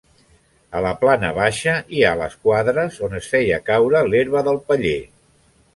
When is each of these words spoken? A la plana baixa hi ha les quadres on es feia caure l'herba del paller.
A 0.77 0.79
la 0.85 0.93
plana 1.01 1.29
baixa 1.35 1.75
hi 1.97 2.01
ha 2.05 2.15
les 2.23 2.39
quadres 2.49 2.99
on 3.09 3.17
es 3.21 3.31
feia 3.35 3.61
caure 3.71 4.05
l'herba 4.13 4.47
del 4.51 4.61
paller. 4.73 5.01